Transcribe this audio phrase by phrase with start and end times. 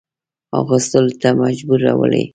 [0.59, 2.23] اغوستلو ته مجبورولې.